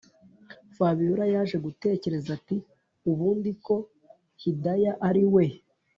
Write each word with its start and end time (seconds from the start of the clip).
fabiora 0.75 1.25
yaje 1.33 1.57
gutekereza 1.65 2.29
ati 2.37 2.55
ubundi 3.11 3.51
ko 3.65 3.75
hidaya 4.41 4.91
ariwe 5.07 5.45